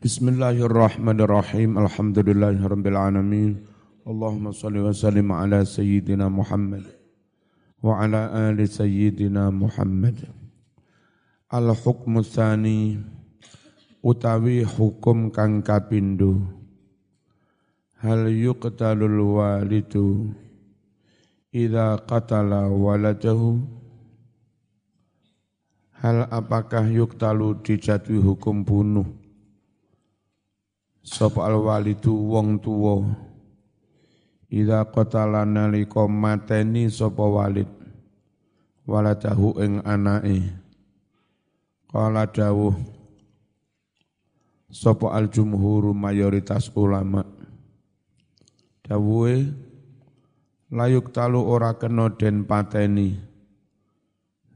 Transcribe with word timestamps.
Bismillahirrahmanirrahim. 0.00 1.76
Alhamdulillahirabbil 1.76 2.96
alamin. 2.96 3.68
Allahumma 4.08 4.48
shalli 4.48 4.80
wa 4.80 4.96
sallim 4.96 5.28
ala 5.28 5.60
sayyidina 5.60 6.24
Muhammad 6.32 6.88
wa 7.84 8.00
ala 8.00 8.32
ali 8.32 8.64
sayyidina 8.64 9.52
Muhammad. 9.52 10.24
Al 11.52 11.76
hukmu 11.76 12.24
tsani 12.24 12.96
utawi 14.00 14.64
hukum 14.64 15.28
kang 15.28 15.60
kapindo. 15.60 16.48
Hal 18.00 18.24
yuqtalul 18.32 19.36
walidu 19.36 20.32
idza 21.52 22.00
qatala 22.08 22.72
waladahu 22.72 23.60
Hal 26.00 26.24
apakah 26.32 26.88
yuktalu 26.88 27.60
dijatuhi 27.60 28.16
hukum 28.16 28.64
bunuh? 28.64 29.19
Sapa 31.00 31.48
al 31.48 31.56
walidu 31.64 32.12
wong 32.12 32.60
tuwa. 32.60 33.00
Ida 34.52 34.84
qatala 34.84 35.48
nalika 35.48 36.04
mateni 36.04 36.90
sapa 36.92 37.24
walid 37.24 37.70
waladahu 38.84 39.56
ing 39.64 39.80
anake. 39.86 40.52
Qala 41.88 42.28
dawuh 42.28 42.76
sapa 44.68 45.16
al 45.16 45.32
jumhur 45.32 45.96
mayoritas 45.96 46.68
ulama. 46.76 47.24
Dawuhe 48.84 49.48
layuk 50.68 51.14
talu 51.16 51.40
ora 51.46 51.78
kena 51.80 52.12
den 52.12 52.44
pateni 52.44 53.16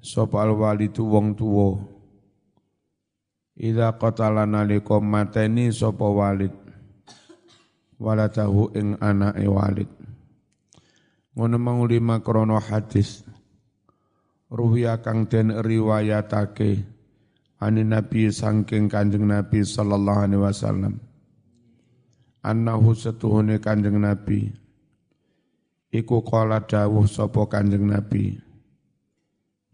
sapa 0.05 0.45
al 0.45 0.53
walidu 0.59 1.09
wong 1.09 1.39
tuwa 1.39 1.94
Ida 3.55 3.95
qatala 3.95 4.51
nalika 4.51 4.99
mateni 4.99 5.71
sapa 5.71 6.11
walid. 6.11 6.51
Waladahu 8.03 8.75
ing 8.75 8.99
anake 8.99 9.47
walid. 9.47 9.91
Ngono 11.39 11.57
mau 11.63 11.87
lima 11.87 12.19
krono 12.19 12.59
hadis. 12.59 13.23
Ruwiya 14.51 15.03
kang 15.03 15.31
den 15.31 15.55
riwayatake 15.55 16.83
ani 17.63 17.83
nabi 17.87 18.31
sangking 18.31 18.91
kanjeng 18.91 19.27
nabi 19.27 19.63
sallallahu 19.63 20.21
alaihi 20.27 20.43
wasallam. 20.43 20.95
Annahu 22.43 22.91
setuhune 22.95 23.63
kanjeng 23.63 24.03
nabi. 24.03 24.51
Iku 25.95 26.27
kala 26.27 26.67
dawuh 26.67 27.07
sapa 27.07 27.47
kanjeng 27.47 27.87
nabi. 27.87 28.35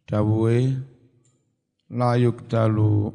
Dawuhe 0.04 0.76
layuk 1.88 2.44
dalu 2.44 3.08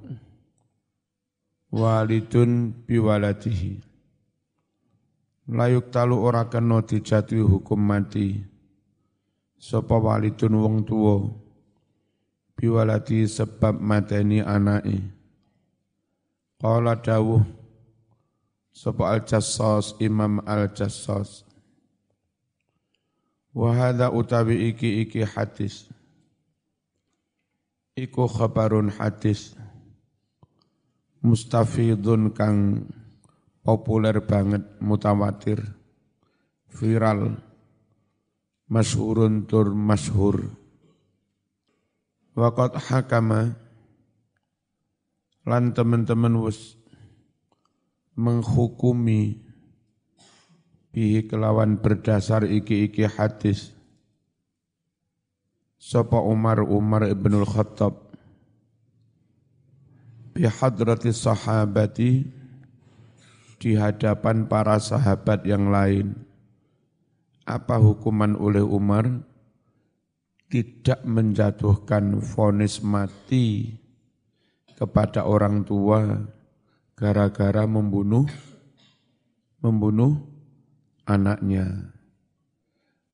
walidun 1.71 2.73
biwaladihi. 2.85 3.81
Layuk 5.45 5.93
talu 5.93 6.25
ora 6.25 6.49
kena 6.49 6.81
dijatuhi 6.81 7.45
hukum 7.45 7.77
mati. 7.77 8.41
Sapa 9.61 9.97
walidun 9.97 10.57
wong 10.57 10.77
tuwa? 10.85 11.29
Biwaladi 12.57 13.29
sebab 13.29 13.77
mateni 13.77 14.41
anake. 14.41 15.05
Qala 16.57 16.97
dawuh 16.97 17.43
sapa 18.71 19.11
al-jassas 19.11 19.95
imam 19.99 20.39
al-jassas 20.43 21.43
wa 23.55 23.71
hadza 23.75 24.11
utawi 24.11 24.71
iki 24.71 25.03
iki 25.03 25.23
hadis. 25.23 25.91
Iku 27.95 28.27
khabarun 28.27 28.91
hadis 28.91 29.55
mustafidun 31.25 32.29
kang 32.37 32.85
populer 33.65 34.21
banget 34.21 34.61
mutawatir 34.77 35.57
viral 36.69 37.41
masyhurun 38.69 39.49
tur 39.49 39.73
masyhur. 39.73 40.45
Waqat 42.37 42.77
hakama 42.77 43.57
lan 45.49 45.73
teman-teman 45.73 46.45
wis 46.45 46.77
menghukumi 48.13 49.41
bihi 50.93 51.25
kelawan 51.25 51.81
berdasar 51.81 52.45
iki-iki 52.45 53.09
hadis. 53.09 53.73
Sapa 55.81 56.17
Umar 56.21 56.65
Umar 56.65 57.05
ibnul 57.09 57.45
Khattab 57.45 58.04
bihadrati 60.35 61.15
sahabati 61.15 62.27
di 63.55 63.71
hadapan 63.79 64.43
para 64.51 64.75
sahabat 64.83 65.47
yang 65.47 65.71
lain. 65.71 66.11
Apa 67.47 67.79
hukuman 67.79 68.35
oleh 68.35 68.61
Umar? 68.61 69.07
Tidak 70.45 71.07
menjatuhkan 71.07 72.21
vonis 72.21 72.83
mati 72.83 73.73
kepada 74.77 75.25
orang 75.25 75.65
tua 75.65 76.05
gara-gara 76.93 77.65
membunuh 77.65 78.29
membunuh 79.63 80.21
anaknya. 81.09 81.89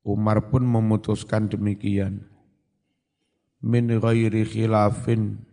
Umar 0.03 0.51
pun 0.51 0.65
memutuskan 0.65 1.47
demikian 1.47 2.27
min 3.61 3.87
ghairi 4.01 4.43
khilafin 4.43 5.50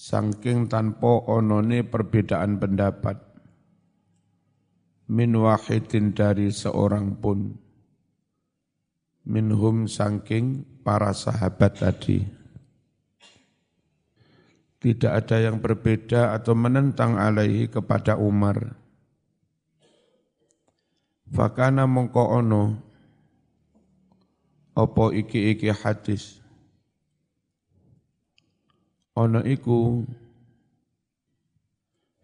sangking 0.00 0.64
tanpa 0.72 1.28
onone 1.28 1.84
perbedaan 1.84 2.56
pendapat. 2.56 3.20
Min 5.12 5.36
wahidin 5.36 6.16
dari 6.16 6.48
seorang 6.48 7.20
pun. 7.20 7.52
Minhum 9.28 9.84
sangking 9.84 10.64
para 10.80 11.12
sahabat 11.12 11.76
tadi. 11.76 12.24
Tidak 14.80 15.12
ada 15.12 15.36
yang 15.36 15.60
berbeda 15.60 16.32
atau 16.32 16.56
menentang 16.56 17.20
alaihi 17.20 17.68
kepada 17.68 18.16
Umar. 18.16 18.80
Fakana 21.28 21.84
mongko 21.84 22.40
ono. 22.40 22.64
Apa 24.72 25.12
iki-iki 25.12 25.68
hadis 25.68 26.39
ana 29.20 29.44
iku 29.44 30.08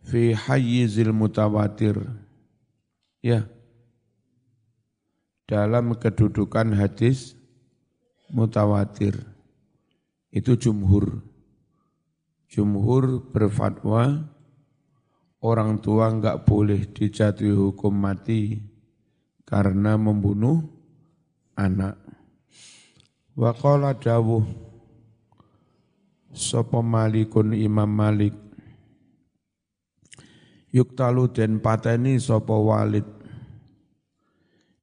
fi 0.06 0.32
hayyizil 0.32 1.12
mutawatir. 1.12 2.00
Ya. 3.20 3.44
Dalam 5.46 5.94
kedudukan 5.94 6.74
hadis 6.74 7.36
mutawatir. 8.32 9.14
Itu 10.32 10.58
jumhur. 10.58 11.22
Jumhur 12.50 13.30
berfatwa 13.30 14.26
orang 15.42 15.78
tua 15.78 16.10
enggak 16.10 16.46
boleh 16.46 16.86
dijatuhi 16.90 17.54
hukum 17.54 17.94
mati 17.94 18.58
karena 19.46 19.94
membunuh 19.94 20.66
anak. 21.54 21.98
Wa 23.38 23.54
qala 23.54 23.94
dawuh 23.94 24.65
sapa 26.36 26.84
malikun 26.84 27.56
Imam 27.56 27.88
Malik? 27.88 28.36
Yuktalu 30.70 31.32
den 31.32 31.58
pateni 31.64 32.20
sapa 32.20 32.52
walid? 32.52 33.08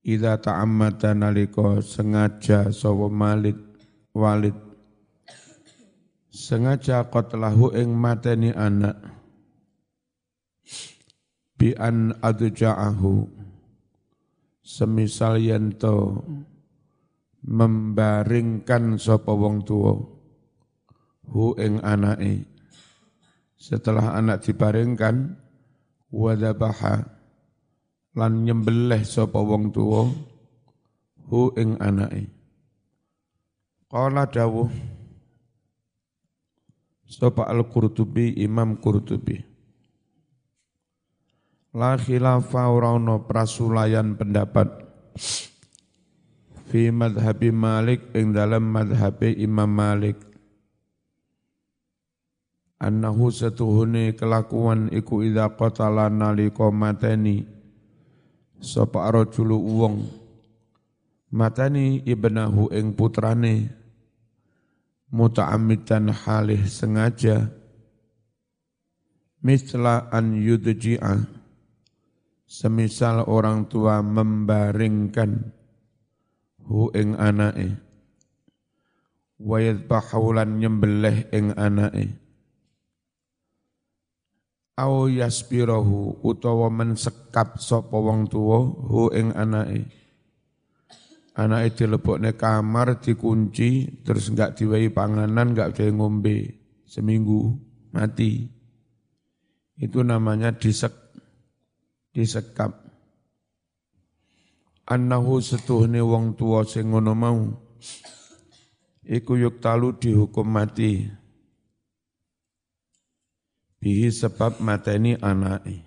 Ida 0.03 0.35
ta'ammada 0.41 1.13
nalika 1.15 1.79
sengaja 1.79 2.73
sapa 2.73 3.07
Malik 3.07 3.55
walid? 4.11 4.57
Sengaja 6.33 7.05
qatlahu 7.07 7.77
ing 7.77 7.93
mateni 7.93 8.49
anak. 8.51 8.97
Bi 11.55 11.77
an 11.77 12.17
adja'ahu. 12.19 13.29
Semisal 14.65 15.37
yen 15.37 15.75
to 15.77 16.17
membaringkan 17.43 18.95
sapa 18.95 19.35
wong 19.35 19.67
tuwa 19.67 20.12
hu 21.27 21.55
ing 21.59 21.79
anake. 21.83 22.47
Setelah 23.55 24.19
anak 24.19 24.43
dibaringkan 24.43 25.39
wadabaha 26.11 27.07
lan 28.13 28.43
nyembelih 28.43 29.01
sapa 29.07 29.39
wong 29.39 29.71
tuwa 29.71 30.11
hu 31.29 31.51
ing 31.55 31.79
anake. 31.79 32.27
Qala 33.87 34.25
dawuh 34.27 34.67
sapa 37.07 37.45
al-qurtubi 37.45 38.35
imam 38.41 38.81
qurtubi. 38.81 39.37
La 41.73 41.97
khilafa 41.97 42.69
ora 42.69 42.93
prasulayan 43.17 44.13
pendapat 44.13 44.69
fi 46.69 46.93
madhabi 46.93 47.49
Malik 47.49 48.13
ing 48.13 48.33
dalam 48.33 48.69
madhabi 48.69 49.37
Imam 49.41 49.69
Malik 49.69 50.32
annahu 52.83 53.31
setuhune 53.31 54.11
kelakuan 54.19 54.91
iku 54.91 55.23
idza 55.23 55.47
qatala 55.55 56.11
nalika 56.11 56.67
mateni. 56.67 57.47
Sapa 58.59 59.07
rajulu 59.11 59.55
wong 59.59 59.95
matani 61.31 62.03
ibnahu 62.03 62.67
ing 62.75 62.91
putrane. 62.91 63.71
Muta'ammidan 65.13 66.09
halih 66.11 66.65
sengaja. 66.67 67.47
Misla 69.43 70.11
an 70.11 70.35
yudji'a. 70.35 71.23
Semisal 72.49 73.25
orang 73.25 73.65
tua 73.69 74.01
membaringkan 74.01 75.53
hu 76.65 76.89
ing 76.97 77.15
anake. 77.15 77.77
Wa 79.37 79.59
yadbahulan 79.59 80.57
nyembelih 80.57 81.29
ing 81.35 81.51
anake 81.59 82.22
au 84.73 85.05
yaspirahu 85.05 86.25
utawa 86.25 86.69
mensekap 86.73 87.61
sapa 87.61 87.93
wong 87.93 88.25
tuwa 88.25 88.57
hu 88.65 89.13
ing 89.13 89.29
anake. 89.37 89.85
Anake 91.33 91.81
dilebokne 91.81 92.37
kamar 92.37 93.01
dikunci 93.01 94.01
terus 94.05 94.29
enggak 94.29 94.53
diwehi 94.53 94.93
panganan 94.93 95.53
enggak 95.53 95.73
diwehi 95.77 95.93
ngombe 95.93 96.37
seminggu 96.85 97.57
mati. 97.93 98.49
Itu 99.73 100.05
namanya 100.05 100.53
disek, 100.53 100.93
disekap. 102.13 102.77
Annahu 104.85 105.41
setuhne 105.41 106.05
wong 106.05 106.37
tua 106.37 106.61
sing 106.69 106.93
ngono 106.93 107.13
mau. 107.17 107.41
Iku 109.03 109.35
talu 109.57 109.97
dihukum 109.97 110.47
mati 110.53 111.22
bihi 113.83 114.07
sebab 114.07 114.63
mateni 114.63 115.19
anake. 115.19 115.83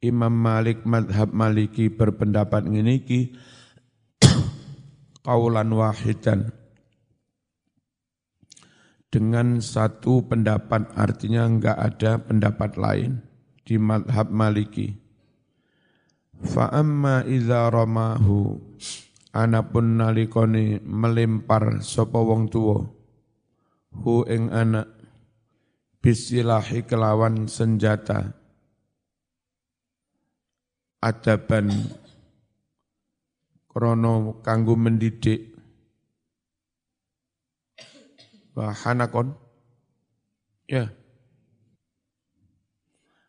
Imam 0.00 0.32
Malik 0.32 0.88
madhab 0.88 1.36
Maliki 1.36 1.92
berpendapat 1.92 2.64
ngene 2.64 3.04
iki. 3.04 3.36
Kaulan 5.26 5.68
wahidan. 5.76 6.48
Dengan 9.12 9.60
satu 9.60 10.24
pendapat 10.24 10.92
artinya 10.96 11.44
enggak 11.44 11.76
ada 11.76 12.20
pendapat 12.20 12.76
lain 12.80 13.20
di 13.64 13.76
madhab 13.76 14.28
maliki. 14.28 14.96
Fa'amma 16.36 17.24
idza 17.24 17.72
ramahu 17.72 18.60
anapun 19.32 19.96
nalikoni 19.96 20.84
melempar 20.84 21.80
sapa 21.80 22.20
wong 22.20 22.52
tuwa 22.52 22.84
hu 24.04 24.24
ing 24.28 24.52
anak 24.52 24.95
bisilahi 26.06 26.86
kelawan 26.86 27.50
senjata 27.50 28.30
adaban 31.02 31.66
krono 33.66 34.38
kanggo 34.38 34.78
mendidik 34.78 35.58
Hanakon. 38.56 39.36
Ya. 40.64 40.88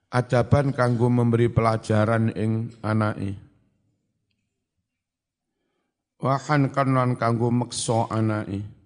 Adaban 0.08 0.72
kanggo 0.72 1.12
memberi 1.12 1.52
pelajaran 1.52 2.32
ing 2.32 2.72
anake. 2.80 3.36
Wahan 6.24 6.72
kanon 6.72 7.20
kanggo 7.20 7.52
meksa 7.52 8.08
anake. 8.08 8.77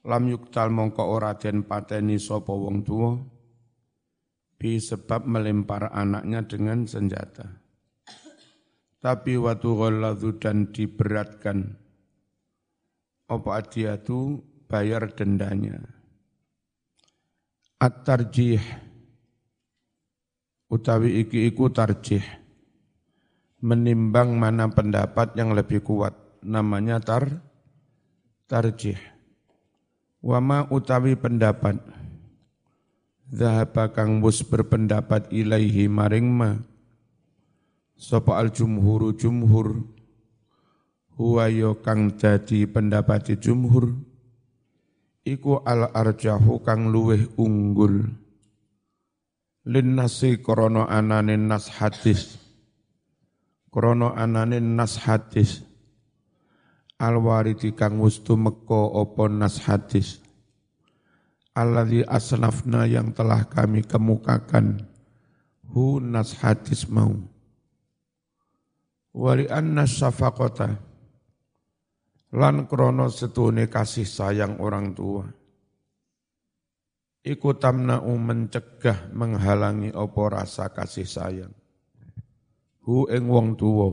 Lam 0.00 0.32
yuktal 0.32 0.72
mongko 0.72 1.04
ora 1.12 1.36
den 1.36 1.68
pateni 1.68 2.16
sapa 2.16 2.56
wong 2.56 2.80
tuwa 2.80 3.20
bi 4.56 4.80
sebab 4.80 5.28
melempar 5.28 5.92
anaknya 5.92 6.44
dengan 6.44 6.88
senjata. 6.88 7.60
Tapi 9.00 9.36
watu 9.40 9.76
ghalladhu 9.76 10.36
dan 10.36 10.72
diberatkan. 10.72 11.76
Apa 13.28 13.64
adiatu? 13.64 14.44
Bayar 14.68 15.16
dendanya. 15.16 15.80
At-tarjih. 17.80 18.60
Utawi 20.68 21.24
iki 21.24 21.48
iku 21.48 21.72
tarjih. 21.72 22.22
Menimbang 23.64 24.36
mana 24.36 24.68
pendapat 24.68 25.32
yang 25.40 25.56
lebih 25.56 25.80
kuat. 25.80 26.12
Namanya 26.44 27.00
tar 27.00 27.40
tarjih 28.44 29.00
wama 30.20 30.68
utawi 30.68 31.16
pendapat. 31.16 31.80
Zahaba 33.30 33.92
kang 33.92 34.20
mus 34.20 34.44
berpendapat 34.44 35.30
ilaihi 35.32 35.88
maring 35.88 36.28
ma. 36.28 36.50
Sopa 37.96 38.40
al 38.40 38.52
jumhuru 38.52 39.16
jumhur. 39.16 39.84
Huwa 41.20 41.46
kang 41.84 42.16
jadi 42.16 42.64
pendapat 42.64 43.36
jumhur. 43.36 43.92
Iku 45.20 45.60
al 45.62 45.92
arjahu 45.92 46.64
kang 46.64 46.88
luweh 46.88 47.28
unggul. 47.36 48.08
Linnasi 49.68 50.40
krono 50.40 50.88
anane 50.88 51.36
nas 51.36 51.68
hadis. 51.68 52.40
Krono 53.68 54.10
anane 54.16 54.58
nas 54.58 54.96
hadis 54.96 55.69
al 57.00 57.16
waridi 57.24 57.72
kang 57.72 57.96
wustu 57.96 58.36
meko 58.36 58.92
opo 59.00 59.24
nas 59.32 59.64
hadis 59.64 60.20
alladzi 61.56 62.04
asnafna 62.04 62.84
yang 62.84 63.16
telah 63.16 63.48
kami 63.48 63.80
kemukakan 63.80 64.84
hu 65.72 65.96
nas 65.98 66.36
hadis 66.36 66.84
mau 66.92 67.16
wali 69.16 69.48
anna 69.48 69.88
syafaqata 69.88 70.90
lan 72.30 72.70
krono 72.70 73.10
setune 73.10 73.66
kasih 73.66 74.06
sayang 74.06 74.62
orang 74.62 74.94
tua. 74.94 75.26
Iku 77.20 77.52
tamna'u 77.52 78.16
mencegah 78.16 79.12
menghalangi 79.12 79.92
opo 79.92 80.30
rasa 80.32 80.72
kasih 80.72 81.04
sayang. 81.04 81.52
Hu 82.80 83.04
ing 83.12 83.28
wong 83.28 83.60
tuwa 83.60 83.92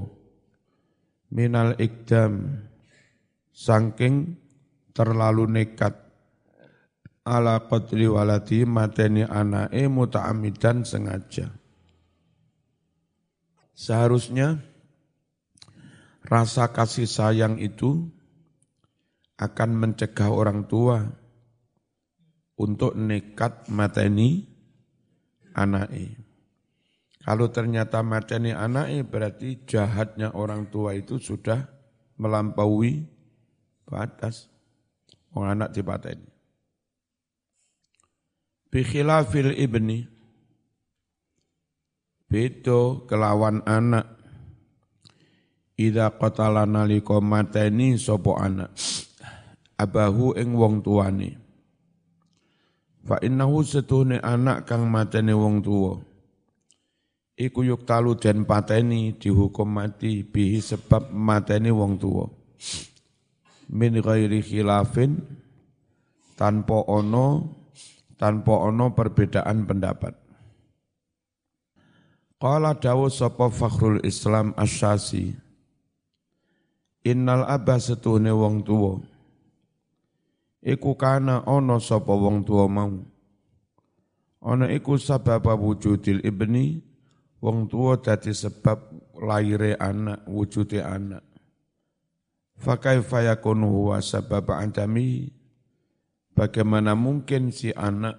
minal 1.35 1.75
ikdam 1.75 2.63
saking 3.57 4.37
terlalu 4.93 5.49
nekat 5.49 5.97
ala 7.25 7.65
qadri 7.65 8.05
waladi 8.05 8.69
mateni 8.69 9.25
anake 9.25 9.89
muta'amidan 9.89 10.85
sengaja. 10.85 11.49
Seharusnya 13.73 14.61
rasa 16.21 16.69
kasih 16.69 17.09
sayang 17.09 17.57
itu 17.57 18.05
akan 19.41 19.69
mencegah 19.73 20.29
orang 20.29 20.69
tua 20.69 21.01
untuk 22.57 22.93
nekat 22.93 23.69
mateni 23.69 24.45
anaknya. 25.53 26.13
Kalau 27.21 27.51
ternyata 27.51 28.01
mateni 28.01 28.55
anaknya 28.55 29.03
berarti 29.03 29.67
jahatnya 29.67 30.33
orang 30.33 30.71
tua 30.73 30.97
itu 30.97 31.21
sudah 31.21 31.69
melampaui 32.17 33.16
batas. 33.87 34.51
Orang 35.31 35.63
anak 35.63 35.73
dipateni. 35.73 36.27
Bikhilafil 38.67 39.55
ibni, 39.55 40.03
bedo 42.27 43.07
kelawan 43.07 43.63
anak. 43.63 44.05
Ida 45.77 46.09
qatala 46.09 46.65
nalika 46.65 47.21
mateni 47.21 48.01
sopo 48.01 48.33
anak 48.33 48.73
abahu 49.77 50.33
ing 50.33 50.57
wong 50.57 50.81
tuane. 50.81 51.37
Fa 53.07 53.21
innahu 53.23 53.63
setuhne 53.63 54.19
anak 54.19 54.67
kang 54.67 54.89
matene 54.89 55.31
wong 55.31 55.63
tuwa. 55.63 56.01
Iku 57.37 57.61
yuk 57.61 57.85
talu 57.85 58.17
den 58.17 58.43
pateni 58.43 59.13
dihukum 59.15 59.69
mati 59.69 60.25
bihi 60.25 60.57
sebab 60.59 61.13
mateni 61.13 61.69
wong 61.69 62.01
tuwa. 62.01 62.25
Min 63.67 63.99
ghairi 63.99 64.39
khilafin 64.39 65.19
tanpa 66.39 66.87
ono 66.87 67.51
tanpa 68.15 68.53
ono 68.63 68.95
perbedaan 68.95 69.67
pendapat. 69.67 70.15
Qala 72.37 72.77
dawu 72.77 73.09
sapa 73.09 73.49
Fakhrul 73.49 73.99
Islam 74.05 74.53
Asyasi 74.53 75.33
Innal 77.07 77.47
abah 77.47 77.81
setuhne 77.81 78.29
wong 78.35 78.61
tuwa 78.67 78.99
iku 80.67 80.99
kana 80.99 81.47
ana 81.47 81.79
sapa 81.79 82.11
wong 82.11 82.43
tua 82.43 82.67
mau 82.67 82.99
ana 84.43 84.67
iku 84.67 84.99
sabab 84.99 85.47
wujudil 85.55 86.19
ibni 86.27 86.83
wong 87.39 87.71
tua 87.71 87.95
dadi 88.03 88.35
sebab 88.35 88.91
laire 89.23 89.79
anak 89.79 90.27
wujude 90.27 90.83
anak 90.83 91.23
fa 92.57 92.81
kaifa 92.81 93.21
yakunu 93.21 93.69
huwa 93.69 94.01
sabab 94.01 94.49
antami 94.53 95.29
bagaimana 96.33 96.97
mungkin 96.97 97.53
si 97.53 97.69
anak 97.73 98.17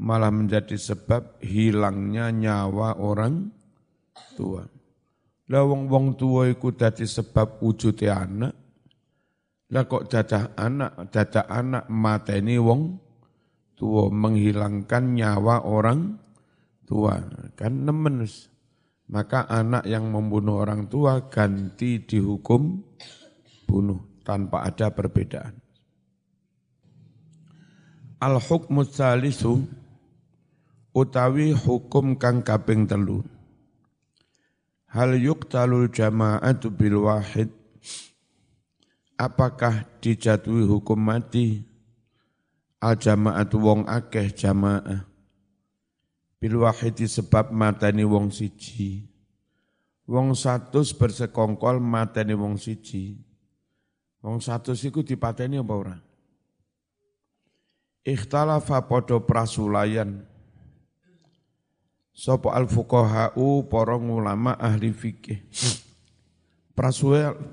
malah 0.00 0.32
menjadi 0.32 0.74
sebab 0.74 1.38
hilangnya 1.44 2.32
nyawa 2.32 2.98
orang 2.98 3.52
tua. 4.34 4.64
Lah 5.52 5.62
wong 5.68 5.86
wong 5.86 6.06
tua 6.16 6.48
iku 6.48 6.72
dadi 6.72 7.04
sebab 7.04 7.60
wujudnya 7.60 8.24
anak. 8.24 8.54
Lah 9.72 9.84
kok 9.88 10.08
dadah 10.08 10.56
anak, 10.56 11.12
dadah 11.12 11.48
anak 11.48 11.84
mateni 11.88 12.56
wong 12.60 12.96
tua 13.76 14.08
menghilangkan 14.12 15.16
nyawa 15.16 15.64
orang 15.64 16.16
tua. 16.84 17.20
Kan 17.56 17.88
nemen 17.88 18.24
maka 19.12 19.44
anak 19.44 19.84
yang 19.84 20.08
membunuh 20.08 20.64
orang 20.64 20.88
tua 20.88 21.28
ganti 21.28 22.00
dihukum 22.00 22.80
bunuh 23.72 24.04
tanpa 24.20 24.68
ada 24.68 24.92
perbedaan. 24.92 25.56
Al-hukmu 28.20 28.84
salisu 28.84 29.64
utawi 30.92 31.56
hukum 31.56 32.20
kang 32.20 32.44
kaping 32.44 32.84
telu. 32.84 33.24
Hal 34.92 35.16
yuqtalul 35.16 35.88
jama'atu 35.88 36.68
bil 36.68 37.08
wahid 37.08 37.48
apakah 39.16 39.88
dijatuhi 40.04 40.68
hukum 40.68 41.00
mati 41.00 41.64
al 42.82 43.00
jama'atu 43.00 43.56
wong 43.56 43.80
akeh 43.88 44.34
jamaah 44.34 45.06
bil 46.42 46.66
wahidi 46.66 47.06
sebab 47.06 47.54
matani 47.54 48.02
wong 48.02 48.34
siji 48.34 49.06
wong 50.10 50.34
satus 50.34 50.90
bersekongkol 50.90 51.78
matani 51.78 52.34
wong 52.34 52.58
siji 52.58 53.22
wong 54.22 54.38
satus 54.38 54.80
iku 54.86 55.02
dipateni 55.02 55.58
apa 55.58 55.74
ora 55.74 55.96
ikhtalafa 58.06 58.86
podo 58.86 59.22
prasulayan 59.26 60.32
Sopo 62.12 62.52
al 62.52 62.68
fuqaha'u 62.68 63.72
para 63.72 63.96
ulama 63.96 64.52
ahli 64.60 64.92
fikih. 64.92 65.40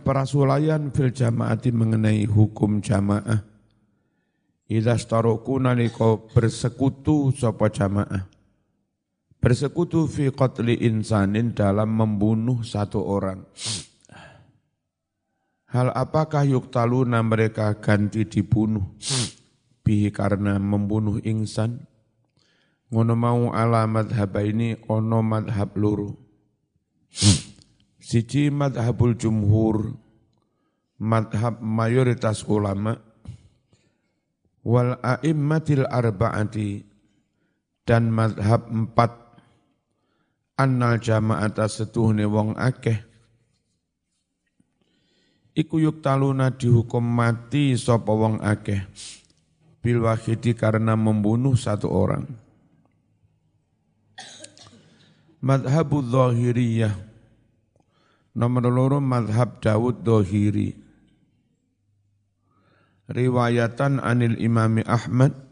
Prasulayan 0.04 0.92
fil 0.92 1.16
jamaati 1.16 1.72
mengenai 1.72 2.28
hukum 2.28 2.84
jamaah. 2.84 3.40
Idza 4.70 5.00
staroku 5.00 5.58
nalika 5.64 6.20
bersekutu 6.36 7.32
sopo 7.32 7.72
jamaah. 7.72 8.28
Bersekutu 9.40 10.04
fi 10.12 10.28
qatli 10.28 10.84
insanin 10.84 11.56
dalam 11.56 11.96
membunuh 11.96 12.60
satu 12.60 13.00
orang. 13.00 13.48
Hal 15.70 15.94
apakah 15.94 16.50
yuktaluna 16.50 17.22
mereka 17.22 17.78
ganti 17.78 18.26
dibunuh? 18.26 18.98
Bihi 19.86 20.10
karena 20.10 20.58
membunuh 20.58 21.22
insan? 21.22 21.86
Ngono 22.90 23.14
mau 23.14 23.54
ala 23.54 23.86
madhab 23.86 24.34
ini 24.42 24.74
ono 24.90 25.22
madhab 25.22 25.78
luru. 25.78 26.18
Siji 28.02 28.50
madhabul 28.50 29.14
jumhur 29.14 29.94
madhab 30.98 31.62
mayoritas 31.62 32.42
ulama 32.50 32.98
wal 34.66 34.98
a'immatil 35.06 35.86
arba'ati 35.86 36.82
dan 37.86 38.10
madhab 38.10 38.66
empat. 38.74 39.30
Annal 40.58 40.98
jama'ata 41.00 41.70
setuhne 41.70 42.26
wong 42.26 42.58
akeh 42.58 43.09
iku 45.58 45.82
yuk 45.82 46.02
taluna 46.02 46.54
dihukum 46.54 47.02
mati 47.02 47.78
sapa 47.78 48.10
wong 48.10 48.42
akeh. 48.42 48.86
Bil 49.80 50.04
wahidi 50.04 50.54
karena 50.54 51.00
membunuh 51.00 51.56
satu 51.56 51.88
orang. 51.88 52.28
Madhabu 55.40 56.04
Zahiriyah. 56.04 57.08
Nomor 58.36 58.68
loro 58.68 59.00
madhab 59.00 59.64
Dawud 59.64 60.04
Zahiri. 60.04 60.76
Riwayatan 63.10 64.04
anil 64.04 64.38
imami 64.38 64.86
Ahmad 64.86 65.50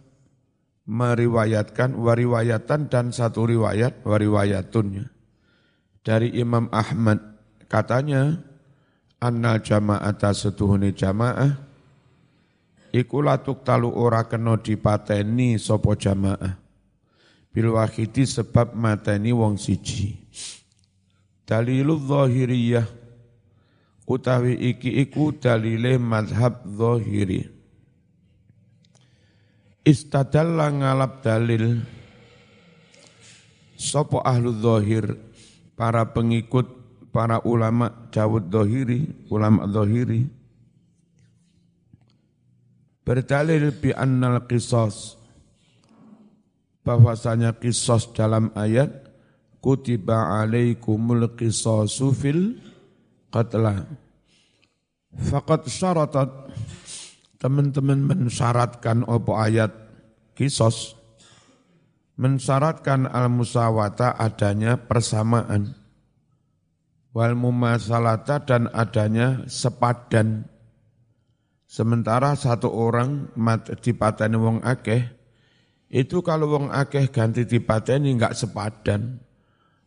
Meriwayatkan, 0.87 1.99
wariwayatan 1.99 2.87
dan 2.87 3.11
satu 3.11 3.43
riwayat, 3.43 4.07
wariwayatunnya 4.07 5.11
Dari 5.99 6.31
Imam 6.39 6.71
Ahmad. 6.71 7.19
Katanya 7.67 8.39
Annal 9.17 9.65
jama'ata 9.65 10.29
setuhuni 10.29 10.93
jama'ah. 10.93 11.57
Iku 12.93 13.25
latuk 13.25 13.65
talu 13.65 13.89
ora 13.89 14.29
kena 14.29 14.61
dipateni 14.61 15.57
sopo 15.57 15.97
jama'ah. 15.97 16.53
Bil 17.49 17.73
wahidi 17.73 18.29
sebab 18.29 18.77
mateni 18.77 19.33
wong 19.33 19.57
siji. 19.57 20.13
Dalilul 21.49 21.97
zahiriyah. 21.97 22.85
Utawi 24.07 24.53
iki 24.71 25.01
iku 25.03 25.33
dalile 25.33 25.97
madhab 25.97 26.63
zahiri. 26.63 27.43
Istadalla 29.81 30.69
ngalap 30.71 31.25
dalil 31.25 31.81
sopo 33.73 34.21
ahlu 34.21 34.53
zahir 34.61 35.17
para 35.73 36.05
pengikut 36.13 36.76
para 37.17 37.41
ulama 37.49 37.89
Dawud 38.13 38.53
Zahiri 38.53 39.25
ulama 39.33 39.65
Zahiri 39.65 40.29
berdalil 43.01 43.73
bi 43.73 43.89
annal 43.89 44.45
qisas. 44.45 45.17
Bahwasanya 46.85 47.57
kisos 47.57 48.13
dalam 48.13 48.53
ayat 48.53 49.11
kutiba 49.59 50.39
alaikumul 50.39 51.35
qisasu 51.35 52.13
fil 52.13 52.61
qatla. 53.33 53.81
Fakat 55.17 55.67
syaratat. 55.67 56.29
Teman-teman 57.37 58.01
mensyaratkan 58.01 59.05
apa 59.05 59.31
ayat 59.45 59.71
kisos 60.33 60.97
mensyaratkan 62.17 63.05
al-musawata 63.05 64.17
adanya 64.17 64.73
persamaan 64.73 65.77
wal 67.11 67.35
mumasalata 67.35 68.43
dan 68.43 68.71
adanya 68.71 69.43
sepadan 69.47 70.47
sementara 71.67 72.33
satu 72.35 72.71
orang 72.71 73.29
dipateni 73.83 74.37
wong 74.39 74.59
akeh 74.63 75.17
itu 75.87 76.19
kalau 76.19 76.51
wong 76.51 76.67
akeh 76.67 77.07
ganti 77.07 77.47
dipateni 77.47 78.11
enggak 78.11 78.35
sepadan. 78.35 79.23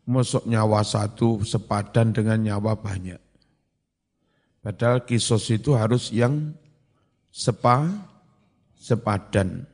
Masuk 0.08 0.48
nyawa 0.48 0.80
satu 0.82 1.44
sepadan 1.44 2.10
dengan 2.10 2.40
nyawa 2.40 2.74
banyak. 2.74 3.20
Padahal 4.64 5.04
kisos 5.04 5.46
itu 5.52 5.76
harus 5.76 6.10
yang 6.10 6.56
sepa, 7.30 7.86
sepadan. 8.80 9.68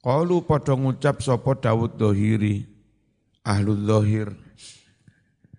Qalu 0.00 0.46
padha 0.46 0.78
ngucap 0.78 1.20
sapa 1.20 1.58
Daud 1.58 2.00
Dohiri, 2.00 2.64
ahlu 3.44 3.76
dohir. 3.76 4.32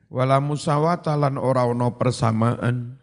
Wala 0.10 0.42
musawata 0.42 1.14
lan 1.14 1.38
ora 1.38 1.70
ana 1.70 1.94
persamaan 1.94 2.98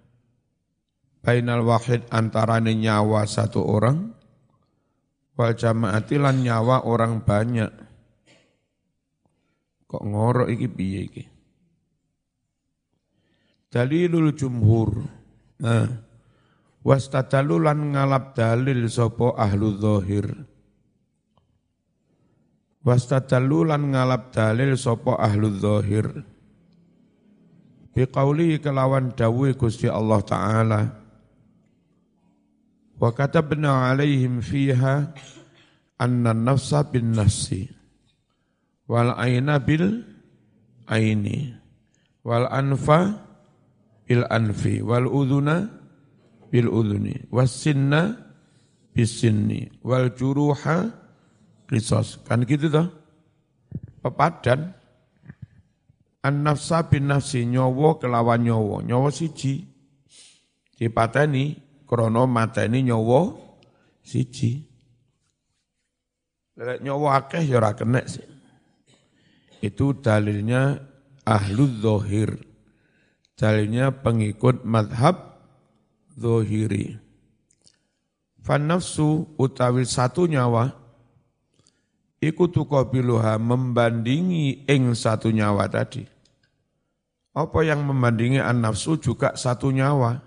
bainal 1.23 1.63
wahid 1.63 2.03
antarane 2.11 2.75
nyawa 2.75 3.23
satu 3.31 3.63
orang 3.63 4.11
wal 5.39 5.55
jamaati 5.55 6.19
lan 6.19 6.43
nyawa 6.43 6.83
orang 6.83 7.23
banyak. 7.23 7.71
Kok 9.87 10.03
ngoro 10.03 10.51
iki 10.51 10.67
piye 10.67 11.01
iki? 11.07 11.25
Dalilul 13.71 14.35
jumhur. 14.35 15.07
Nah, 15.63 15.87
wastadalu 16.83 17.71
lan 17.71 17.95
ngalap 17.95 18.35
dalil 18.35 18.91
sapa 18.91 19.39
ahlu 19.39 19.79
zahir. 19.79 20.27
Wastadalu 22.83 23.71
lan 23.71 23.95
ngalap 23.95 24.35
dalil 24.35 24.75
sapa 24.75 25.23
ahlu 25.23 25.55
zahir. 25.55 26.35
Biqauli 27.97 28.61
kelawan 28.61 29.17
dawuh 29.17 29.57
Gusti 29.57 29.89
Allah 29.89 30.21
Ta'ala. 30.21 30.81
Wa 33.01 33.09
katabna 33.17 33.89
alaihim 33.89 34.45
fiha 34.45 35.17
anna 35.97 36.37
nafsa 36.37 36.85
bin 36.85 37.17
nafsi 37.17 37.73
wal 38.85 39.17
aina 39.17 39.57
bil 39.57 40.05
aini 40.93 41.57
wal 42.21 42.45
anfa 42.53 43.17
bil 44.05 44.29
anfi 44.29 44.85
wal 44.85 45.09
udhuna 45.09 45.69
bil 46.53 46.69
udhuni 46.69 47.29
was 47.33 47.53
sinna 47.53 48.17
bis 48.93 49.25
sinni 49.25 49.73
wal 49.81 50.13
juruha 50.13 50.93
qisas 51.69 52.21
kan 52.25 52.45
gitu 52.45 52.69
toh? 52.69 52.89
Pepadan 54.01 54.73
an 56.27 56.43
nafsa 56.43 56.91
bin 56.91 57.07
nafsi 57.07 57.47
nyowo 57.47 58.03
kelawan 58.03 58.43
nyowo 58.43 58.83
nyowo 58.83 59.09
siji 59.15 59.63
dipateni 60.75 61.57
krono 61.87 62.27
mateni 62.27 62.83
nyowo 62.83 63.47
siji. 64.03 64.67
Lek 66.57 66.81
nyawa 66.81 67.21
akeh 67.21 67.45
ya 67.45 67.61
ora 67.61 67.77
kena 67.77 68.01
sih. 68.09 68.25
Itu 69.61 69.93
dalilnya 69.99 70.81
ahlu 71.27 71.65
zohir. 71.85 72.33
Dalilnya 73.37 73.93
pengikut 73.93 74.65
madhab 74.65 75.37
zohiri. 76.17 76.97
Fanafsu 78.41 79.37
utawi 79.37 79.83
satu 79.85 80.31
nyawa, 80.31 80.71
iku 82.23 82.47
tuqabiluha 82.49 83.37
membandingi 83.43 84.65
ing 84.71 84.95
satu 84.97 85.35
nyawa 85.35 85.67
tadi. 85.69 86.16
Apa 87.37 87.61
yang 87.69 87.85
membandingi 87.85 88.41
an-nafsu 88.41 88.97
juga 88.97 89.37
satu 89.37 89.69
nyawa. 89.69 90.25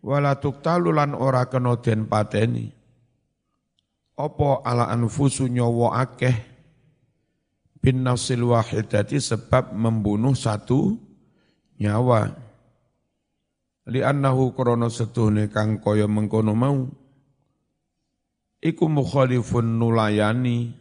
Wala 0.00 0.40
tuktalulan 0.40 1.12
ora 1.12 1.44
kena 1.52 1.76
den 1.76 2.08
pateni. 2.08 2.72
Apa 4.16 4.64
ala 4.64 4.88
anfusu 4.88 5.52
nyawa 5.52 6.00
akeh? 6.00 6.32
Bin 7.84 8.08
nafsil 8.08 8.40
wahidati 8.40 9.20
sebab 9.20 9.76
membunuh 9.76 10.32
satu 10.32 10.96
nyawa. 11.76 12.32
Li 13.92 14.00
annahu 14.00 14.56
krana 14.56 14.88
setuhne 14.88 15.52
kang 15.52 15.76
kaya 15.84 16.08
mengkono 16.08 16.56
mau. 16.56 16.88
Iku 18.64 18.88
mukhalifun 18.88 19.76
nulayani 19.76 20.72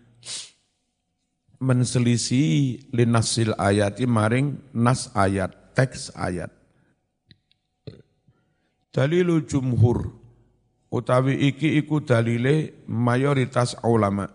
menselisih 1.60 2.92
linasil 2.92 3.56
ayati 3.56 4.08
maring 4.08 4.60
nas 4.76 5.12
ayat 5.16 5.52
teks 5.76 6.12
ayat 6.16 6.52
dalilul 8.96 9.44
jumhur 9.44 10.26
utawi 10.96 11.52
iki 11.52 11.76
iku 11.84 12.00
dalile 12.00 12.72
mayoritas 12.88 13.76
ulama. 13.84 14.32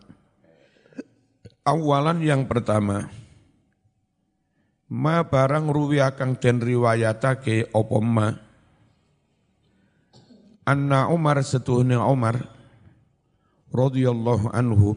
Awalan 1.65 2.21
yang 2.21 2.45
pertama, 2.45 3.09
ma 4.89 5.25
barang 5.25 5.73
ruwi 5.73 6.05
akang 6.05 6.37
den 6.37 6.61
riwayatake 6.61 7.73
apa 7.73 7.97
ma 8.01 8.29
anna 10.65 11.09
Umar 11.09 11.41
setuhne 11.45 11.97
Umar 12.01 12.43
radhiyallahu 13.71 14.51
anhu 14.51 14.97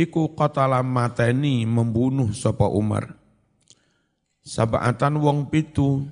iku 0.00 0.32
qatala 0.32 0.80
mateni 0.80 1.68
membunuh 1.68 2.32
sapa 2.32 2.64
Umar 2.64 3.12
sabatan 4.40 5.20
wong 5.20 5.52
pitu 5.52 6.08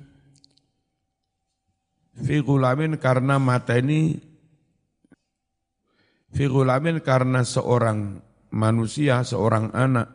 fi 2.20 2.44
gulamin 2.44 3.00
karena 3.00 3.40
mateni 3.40 4.28
Fi 6.28 6.44
gulamin 6.44 7.00
karena 7.00 7.40
seorang 7.40 8.20
manusia, 8.52 9.24
seorang 9.24 9.72
anak, 9.72 10.12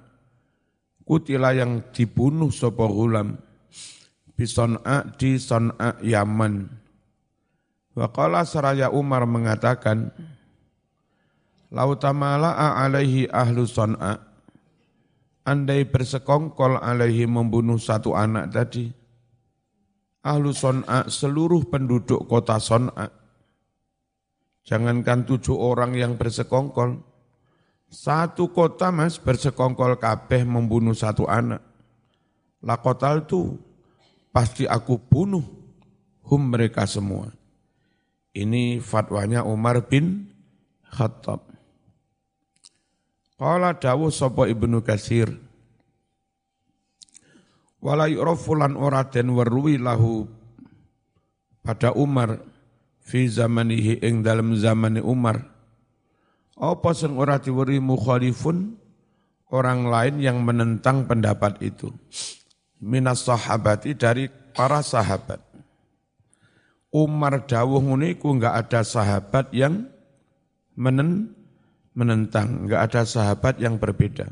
kutila 1.01 1.57
yang 1.57 1.89
dibunuh 1.89 2.53
sopo 2.53 2.85
gulam, 2.85 3.33
bison'a 4.37 5.17
di 5.17 5.41
son'a 5.41 5.97
Yaman. 6.05 6.69
Waqala 7.97 8.45
seraya 8.45 8.93
Umar 8.93 9.25
mengatakan, 9.25 10.13
Lautamala'a 11.73 12.85
alaihi 12.85 13.25
ahlu 13.33 13.65
son'a, 13.65 14.21
andai 15.41 15.89
bersekongkol 15.89 16.77
alaihi 16.77 17.25
membunuh 17.25 17.81
satu 17.81 18.13
anak 18.13 18.53
tadi, 18.53 18.93
ahlu 20.21 20.53
son'a 20.53 21.09
seluruh 21.09 21.65
penduduk 21.65 22.29
kota 22.29 22.61
son'a, 22.61 23.23
Jangankan 24.63 25.27
tujuh 25.27 25.59
orang 25.59 25.91
yang 25.91 26.15
bersekongkol, 26.15 27.03
satu 27.91 28.55
kota 28.55 28.95
mas 28.95 29.19
bersekongkol 29.19 29.99
kabeh 29.99 30.47
membunuh 30.47 30.95
satu 30.95 31.27
anak. 31.27 31.59
Lakotal 32.63 33.27
itu 33.27 33.59
pasti 34.31 34.63
aku 34.63 34.95
bunuh 34.95 35.43
hum 36.23 36.41
mereka 36.47 36.87
semua. 36.87 37.27
Ini 38.31 38.79
fatwanya 38.79 39.43
Umar 39.43 39.83
bin 39.83 40.31
Khattab. 40.87 41.52
Qala 43.37 43.75
dawuh 43.75 44.13
sapa 44.13 44.45
Ibnu 44.45 44.85
Kasir. 44.85 45.29
Wala 47.83 48.07
yu'rafulan 48.07 48.79
ora 48.79 49.03
den 49.11 49.35
weruwi 49.35 49.75
lahu 49.75 50.23
pada 51.59 51.91
Umar 51.91 52.39
fi 53.03 53.27
zamanihi 53.27 53.99
ing 53.99 54.23
dalam 54.23 54.55
zaman 54.55 55.03
Umar. 55.03 55.43
Apa 56.55 56.95
sing 56.95 57.19
ora 57.19 57.41
diweri 57.41 57.83
mukhalifun? 57.83 58.79
Orang 59.53 59.85
lain 59.85 60.17
yang 60.17 60.41
menentang 60.41 61.05
pendapat 61.05 61.61
itu. 61.61 61.93
Minas 62.81 63.21
sahabati 63.21 63.93
dari 63.93 64.25
para 64.25 64.81
sahabat. 64.81 65.37
Umar 66.89 67.45
dawuh 67.45 67.77
ngene 67.77 68.17
iku 68.17 68.33
enggak 68.33 68.65
ada 68.65 68.81
sahabat 68.81 69.53
yang 69.53 69.89
menen, 70.73 71.37
menentang, 71.93 72.65
enggak 72.65 72.81
ada 72.89 73.01
sahabat 73.05 73.61
yang 73.61 73.77
berbeda. 73.77 74.29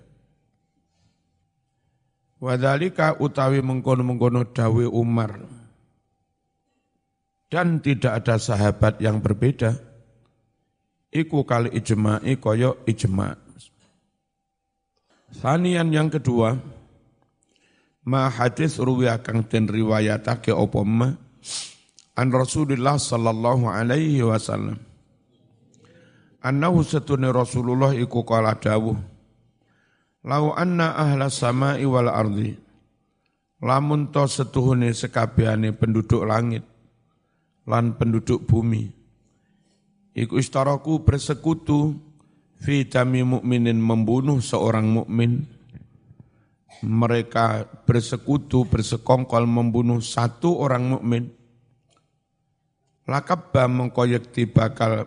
Wadhalika 2.42 3.22
utawi 3.22 3.62
mengkono-mengkono 3.62 4.50
dawe 4.50 4.86
Umar 4.90 5.38
dan 7.54 7.78
tidak 7.86 8.26
ada 8.26 8.42
sahabat 8.42 8.98
yang 8.98 9.22
berbeda, 9.22 9.78
iku 11.14 11.46
kali 11.46 11.70
ijma'i 11.78 12.42
koyo 12.42 12.82
ijma'. 12.90 13.38
Sanian 15.32 15.94
yang 15.94 16.10
kedua, 16.10 16.58
ma 18.04 18.26
hadis 18.28 18.82
ruwiya 18.82 19.22
kang 19.22 19.46
den 19.46 19.70
riwayatake 19.70 20.50
apa 20.50 20.82
ma 20.82 21.14
an 22.18 22.28
Rasulullah 22.34 22.98
sallallahu 22.98 23.70
alaihi 23.70 24.26
wasallam. 24.26 24.91
Annahu 26.42 26.82
satune 26.82 27.30
Rasulullah 27.30 27.94
iku 27.94 28.26
kala 28.26 28.58
dawuh. 28.58 28.98
Lau 30.26 30.54
anna 30.54 30.98
ahla 30.98 31.30
sama'i 31.30 31.86
wal 31.86 32.10
ardi 32.10 32.54
lamun 33.62 34.10
to 34.10 34.26
setuhune 34.26 34.90
sekabehane 34.90 35.74
penduduk 35.78 36.26
langit 36.26 36.66
lan 37.70 37.94
penduduk 37.96 38.44
bumi. 38.50 38.90
Iku 40.18 40.42
istaraku 40.42 41.06
bersekutu 41.06 41.96
fi 42.60 42.84
dami 42.90 43.24
mukminin 43.24 43.80
membunuh 43.80 44.42
seorang 44.44 44.90
mukmin. 44.90 45.46
Mereka 46.82 47.70
bersekutu 47.86 48.66
bersekongkol 48.66 49.46
membunuh 49.46 50.02
satu 50.02 50.58
orang 50.58 50.98
mukmin. 50.98 51.30
Lakabba 53.06 53.70
mengkoyekti 53.70 54.50
bakal 54.50 55.06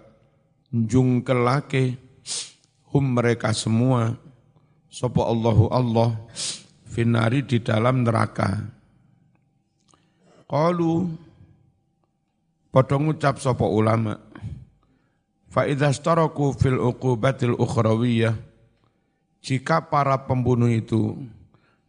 jungkelake 0.74 1.94
hum 2.90 3.14
mereka 3.14 3.54
semua 3.54 4.18
sapa 4.90 5.22
Allahu 5.22 5.70
Allah 5.70 6.18
finari 6.90 7.46
di 7.46 7.62
dalam 7.62 8.02
neraka. 8.02 8.66
Qalu 10.50 11.22
Padha 12.74 12.98
ngucap 12.98 13.38
sapa 13.38 13.70
ulama. 13.70 14.18
Fa 15.46 15.62
idza 15.70 15.94
staraku 15.94 16.58
fil 16.58 16.82
uqubatil 16.82 17.54
ukhrawiyah 17.54 18.34
jika 19.38 19.87
para 19.87 20.18
pembunuh 20.26 20.66
itu 20.66 21.14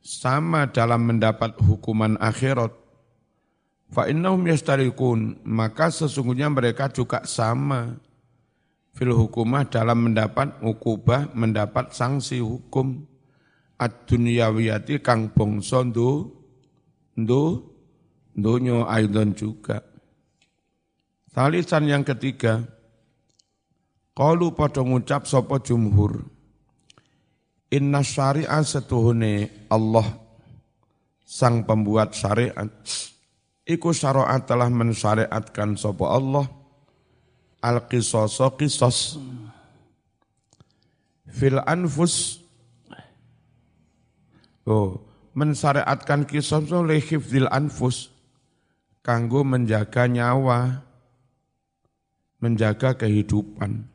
sama 0.05 0.69
dalam 0.69 1.09
mendapat 1.09 1.57
hukuman 1.57 2.13
akhirat 2.21 2.69
fa 3.89 4.05
innahum 4.05 4.45
yastarikun 4.45 5.41
maka 5.41 5.89
sesungguhnya 5.89 6.51
mereka 6.53 6.91
juga 6.93 7.25
sama 7.25 7.97
fil 8.95 9.12
hukumah 9.12 9.67
dalam 9.67 10.10
mendapat 10.10 10.63
ukubah 10.63 11.36
mendapat 11.36 11.91
sanksi 11.91 12.39
hukum 12.39 13.03
ad-dunyawiyati 13.75 15.03
kang 15.03 15.36
bangsa 15.36 15.84
ndu 15.84 16.31
ndu 17.19 17.43
dunyo 18.36 18.88
aidon 18.88 19.31
juga. 19.36 19.79
Talisan 21.31 21.88
yang 21.88 22.03
ketiga, 22.08 22.63
Qalu 24.15 24.55
pada 24.55 24.79
ngucap 24.79 25.27
sopo 25.27 25.60
jumhur, 25.60 26.23
Inna 27.67 27.99
syari'ah 27.99 28.63
setuhune 28.63 29.67
Allah, 29.67 30.08
sang 31.27 31.67
pembuat 31.67 32.15
syariat, 32.15 32.71
Iku 33.67 33.91
syariat 33.91 34.39
telah 34.47 34.71
mensyariatkan 34.71 35.75
sopo 35.75 36.08
Allah, 36.08 36.47
Al-qisoso 37.65 38.54
qisos, 38.54 39.17
Fil 41.25 41.58
anfus, 41.65 42.45
Oh, 44.65 44.97
mensyariatkan 45.38 46.25
kisos 46.25 46.73
oleh 46.73 46.97
hifdil 46.97 47.45
anfus, 47.54 48.10
kanggo 49.06 49.45
menjaga 49.45 50.10
nyawa, 50.10 50.82
menjaga 52.41 52.97
kehidupan. 52.97 53.86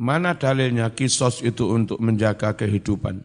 Mana 0.00 0.32
dalilnya 0.32 0.88
kisos 0.96 1.44
itu 1.44 1.68
untuk 1.68 2.00
menjaga 2.00 2.56
kehidupan? 2.56 3.20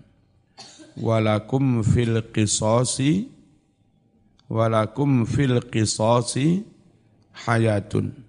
Walakum 1.00 1.80
fil 1.88 2.20
qisasi 2.36 3.32
walakum 4.52 5.24
fil 5.24 5.63
qisasi 5.72 6.68
hayatun. 7.48 8.24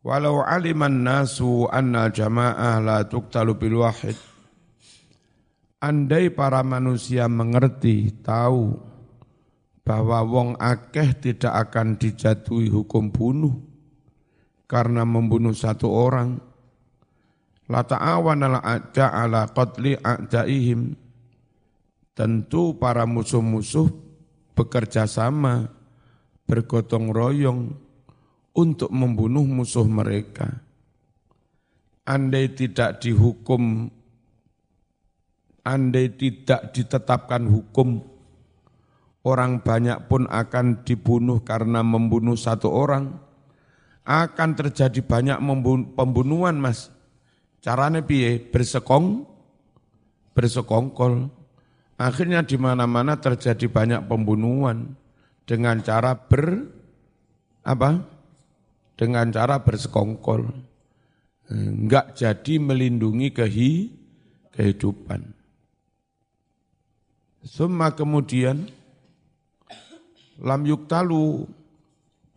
Walau 0.00 0.40
aliman 0.40 1.04
nasu 1.04 1.68
anna 1.68 2.08
jama'ah 2.08 2.80
la 2.80 3.04
tuktalu 3.04 3.52
bil 3.60 3.84
wahid. 3.84 4.16
Andai 5.80 6.32
para 6.32 6.64
manusia 6.64 7.28
mengerti, 7.28 8.12
tahu 8.24 8.80
bahwa 9.84 10.24
wong 10.24 10.50
akeh 10.56 11.16
tidak 11.20 11.68
akan 11.68 12.00
dijatuhi 12.00 12.68
hukum 12.68 13.12
bunuh 13.12 13.56
karena 14.68 15.04
membunuh 15.08 15.56
satu 15.56 15.88
orang, 15.88 16.36
La 17.70 17.86
ta'awana 17.86 18.58
a'da 18.58 19.14
ala 19.14 19.46
qatli 19.46 19.94
a'daihim. 19.94 20.90
Tentu 22.18 22.74
para 22.74 23.06
musuh-musuh 23.06 23.86
bekerja 24.58 25.06
sama, 25.06 25.70
bergotong 26.50 27.14
royong 27.14 27.89
untuk 28.56 28.90
membunuh 28.90 29.46
musuh 29.46 29.86
mereka. 29.86 30.62
Andai 32.06 32.50
tidak 32.50 32.98
dihukum, 33.02 33.86
andai 35.62 36.10
tidak 36.16 36.74
ditetapkan 36.74 37.46
hukum, 37.46 38.02
orang 39.22 39.62
banyak 39.62 40.10
pun 40.10 40.26
akan 40.26 40.82
dibunuh 40.82 41.44
karena 41.46 41.86
membunuh 41.86 42.34
satu 42.34 42.72
orang, 42.72 43.14
akan 44.02 44.50
terjadi 44.58 44.98
banyak 45.06 45.38
pembunuhan 45.94 46.58
mas 46.58 46.90
Caranya 47.60 48.00
piye? 48.00 48.40
Bersekong, 48.40 49.28
bersekongkol. 50.32 51.28
Akhirnya 52.00 52.40
di 52.40 52.56
mana-mana 52.56 53.20
terjadi 53.20 53.68
banyak 53.68 54.08
pembunuhan 54.08 54.96
dengan 55.44 55.84
cara 55.84 56.16
ber 56.16 56.64
apa? 57.60 58.00
Dengan 59.00 59.32
cara 59.32 59.64
bersekongkol. 59.64 60.52
Enggak 61.48 62.20
jadi 62.20 62.60
melindungi 62.60 63.32
kehi, 63.32 63.88
kehidupan. 64.52 65.24
Semua 67.40 67.96
kemudian 67.96 68.68
lam 70.36 70.62
yuktalu 70.68 71.48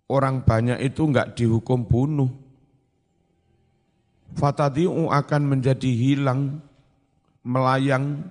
orang 0.08 0.48
banyak 0.48 0.80
itu 0.88 1.04
enggak 1.04 1.36
dihukum 1.36 1.84
bunuh 1.84 2.32
fatadi'u 4.36 5.10
akan 5.10 5.42
menjadi 5.46 5.90
hilang, 5.94 6.62
melayang, 7.46 8.28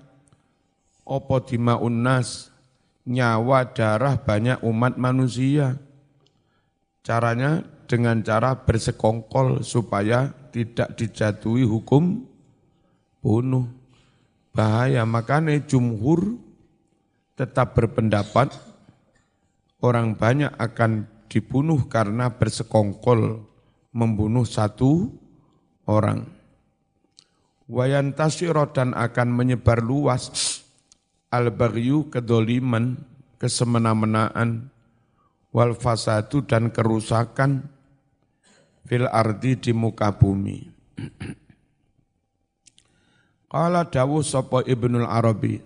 opo 1.07 1.39
dima'un 1.43 2.03
nas, 2.03 2.51
nyawa 3.07 3.71
darah 3.71 4.19
banyak 4.19 4.61
umat 4.67 4.99
manusia. 4.99 5.79
Caranya 7.03 7.67
dengan 7.93 8.25
cara 8.25 8.57
bersekongkol 8.57 9.61
supaya 9.61 10.33
tidak 10.49 10.97
dijatuhi 10.97 11.69
hukum 11.69 12.25
bunuh. 13.21 13.69
Bahaya, 14.57 15.05
makanya 15.05 15.61
jumhur 15.61 16.41
tetap 17.37 17.77
berpendapat 17.77 18.49
orang 19.85 20.17
banyak 20.17 20.49
akan 20.57 21.05
dibunuh 21.29 21.85
karena 21.85 22.33
bersekongkol 22.33 23.45
membunuh 23.93 24.49
satu 24.49 25.13
orang. 25.85 26.25
Wayantashiro 27.69 28.73
dan 28.73 28.97
akan 28.97 29.29
menyebar 29.37 29.85
luas 29.85 30.33
al-baghyu 31.29 32.09
kedoliman, 32.09 32.97
kesemena-menaan, 33.37 34.73
wal 35.53 35.77
fasadu 35.77 36.45
dan 36.49 36.73
kerusakan 36.73 37.82
fil 38.87 39.07
ardi 39.07 39.59
di 39.59 39.73
muka 39.75 40.11
bumi. 40.15 40.59
Qala 43.53 43.85
dawu 43.85 44.25
sapa 44.25 44.65
Ibnul 44.65 45.05
Arabi 45.05 45.61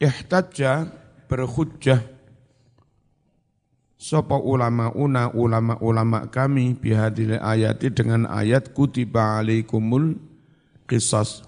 Ihtajja 0.00 0.88
berhujjah 1.28 2.00
Sopo 3.98 4.38
ulama 4.38 4.94
una 4.94 5.26
ulama 5.34 5.74
ulama 5.82 6.30
kami 6.30 6.78
bihadil 6.78 7.34
ayati 7.34 7.90
dengan 7.90 8.30
ayat 8.30 8.70
kutiba 8.70 9.42
alaikumul 9.42 10.14
qisas 10.86 11.42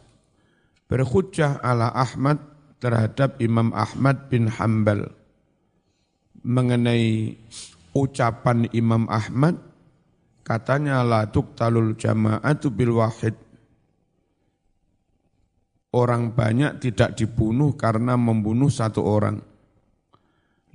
berhujjah 0.90 1.62
ala 1.62 1.94
Ahmad 1.94 2.42
terhadap 2.83 3.38
Imam 3.38 3.70
Ahmad 3.70 4.26
bin 4.26 4.50
Hambal 4.50 5.14
mengenai 6.42 7.38
ucapan 7.94 8.66
Imam 8.74 9.07
Ahmad 9.07 9.69
katanya 10.50 11.06
la 11.06 11.30
tuqtalul 11.30 11.94
jama'atu 11.94 12.74
bil 12.74 12.98
wahid 12.98 13.38
orang 15.94 16.34
banyak 16.34 16.82
tidak 16.82 17.14
dibunuh 17.14 17.78
karena 17.78 18.18
membunuh 18.18 18.66
satu 18.66 19.06
orang 19.06 19.38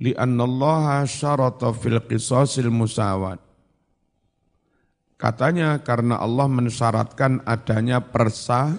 li'annallaha 0.00 1.04
syarata 1.08 1.72
fil 1.72 2.00
qisasil 2.04 2.68
musawat. 2.68 3.40
Katanya 5.16 5.80
karena 5.80 6.20
Allah 6.20 6.44
mensyaratkan 6.44 7.40
adanya 7.48 8.04
persa 8.04 8.76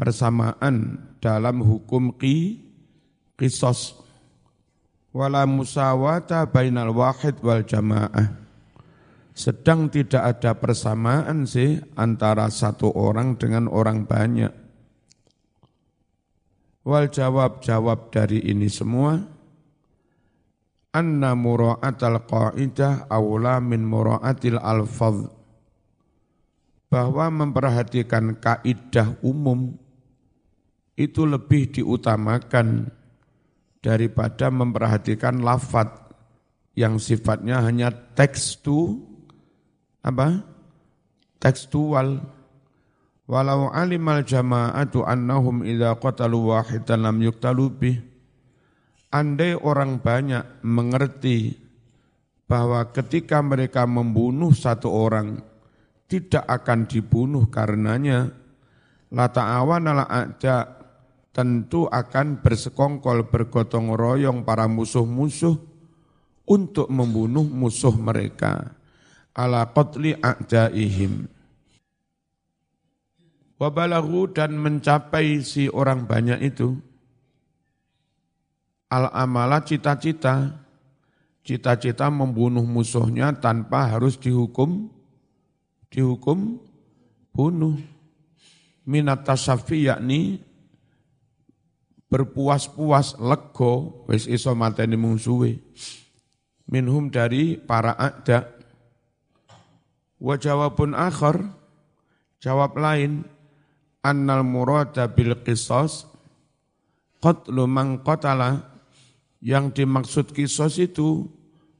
persamaan 0.00 0.96
dalam 1.20 1.60
hukum 1.60 2.16
qi 2.16 2.64
qisas 3.36 3.92
wala 5.12 5.44
musawata 5.44 6.48
bainal 6.48 6.96
wahid 6.96 7.36
wal 7.44 7.60
jamaah. 7.60 8.41
Sedang 9.32 9.88
tidak 9.88 10.20
ada 10.20 10.52
persamaan 10.60 11.48
sih 11.48 11.80
antara 11.96 12.52
satu 12.52 12.92
orang 12.92 13.40
dengan 13.40 13.64
orang 13.64 14.04
banyak. 14.04 14.52
Wal 16.84 17.08
jawab-jawab 17.08 18.12
dari 18.12 18.44
ini 18.44 18.68
semua, 18.68 19.16
anna 20.92 21.32
mura'atal 21.32 22.28
qa'idah 22.28 23.08
awla 23.08 23.56
min 23.64 23.80
mura'atil 23.88 24.60
alfaz 24.60 25.30
bahwa 26.92 27.32
memperhatikan 27.32 28.36
kaidah 28.36 29.16
umum 29.24 29.72
itu 30.92 31.24
lebih 31.24 31.72
diutamakan 31.72 32.92
daripada 33.80 34.52
memperhatikan 34.52 35.40
lafat 35.40 35.88
yang 36.76 37.00
sifatnya 37.00 37.64
hanya 37.64 37.88
tekstu 37.88 39.11
apa? 40.02 40.42
Tekstual. 41.38 42.18
Walau 43.30 43.70
alimal 43.70 44.26
jama'atu 44.26 45.06
annahum 45.06 45.62
idza 45.62 45.94
qatalu 45.96 46.52
wahidan 46.52 47.06
lam 47.06 47.16
yuktalu 47.22 47.64
bih. 47.70 47.98
Andai 49.14 49.54
orang 49.54 50.02
banyak 50.02 50.64
mengerti 50.66 51.54
bahwa 52.50 52.82
ketika 52.90 53.40
mereka 53.40 53.86
membunuh 53.86 54.52
satu 54.52 54.90
orang 54.90 55.40
tidak 56.10 56.44
akan 56.44 56.84
dibunuh 56.84 57.48
karenanya. 57.48 58.28
La 59.12 59.28
ta'awan 59.28 59.92
ala 59.92 60.08
ada 60.08 60.82
tentu 61.36 61.84
akan 61.84 62.40
bersekongkol 62.40 63.28
bergotong 63.28 63.92
royong 63.92 64.40
para 64.44 64.64
musuh-musuh 64.64 65.56
untuk 66.48 66.88
membunuh 66.88 67.44
musuh 67.44 67.92
mereka 67.92 68.72
ala 69.32 69.68
qatli 69.72 70.16
a'daihim 70.16 71.26
wabalahu 73.62 74.30
dan 74.34 74.58
mencapai 74.58 75.40
si 75.46 75.70
orang 75.70 76.04
banyak 76.04 76.40
itu 76.42 76.74
al-amala 78.92 79.64
cita-cita, 79.64 80.52
cita-cita 81.40 82.12
membunuh 82.12 82.66
musuhnya 82.66 83.32
tanpa 83.32 83.88
harus 83.88 84.20
dihukum, 84.20 84.92
dihukum 85.88 86.60
bunuh. 87.32 87.80
Minat 88.84 89.24
tasafi 89.24 89.88
yakni 89.88 90.42
berpuas-puas 92.12 93.16
lego 93.16 94.04
wis 94.10 94.28
iso 94.28 94.52
mateni 94.52 95.00
mungsuwe. 95.00 95.56
Minhum 96.68 97.08
dari 97.08 97.56
para 97.56 97.96
akda. 97.96 98.51
Wa 100.22 100.38
jawabun 100.38 100.94
akhar, 100.94 101.50
jawab 102.38 102.78
lain, 102.78 103.26
annal 104.06 104.46
murada 104.46 105.10
bil 105.10 105.34
qisas 105.42 106.06
qatlu 107.18 107.66
man 107.66 108.06
qatala 108.06 108.70
yang 109.42 109.74
dimaksud 109.74 110.30
kisos 110.30 110.78
itu 110.78 111.26